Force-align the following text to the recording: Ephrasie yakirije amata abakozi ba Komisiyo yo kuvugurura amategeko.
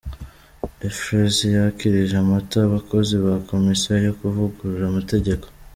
Ephrasie 0.87 1.55
yakirije 1.55 2.15
amata 2.23 2.57
abakozi 2.63 3.13
ba 3.23 3.33
Komisiyo 3.49 3.93
yo 4.07 4.13
kuvugurura 4.19 4.85
amategeko. 4.87 5.45